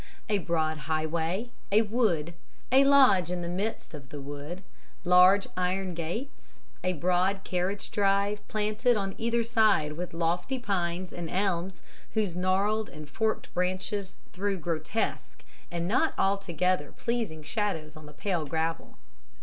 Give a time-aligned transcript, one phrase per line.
[0.29, 2.33] A broad highway; a wood;
[2.71, 4.63] a lodge in the midst of the wood;
[5.05, 11.29] large iron gates; a broad carriage drive, planted on either side with lofty pines and
[11.29, 11.83] elms,
[12.15, 18.43] whose gnarled and forked branches threw grotesque and not altogether pleasing shadows on the pale
[18.47, 18.97] gravel.